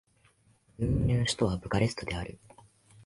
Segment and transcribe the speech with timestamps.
[0.79, 2.39] ルーマニアの首都はブカレストである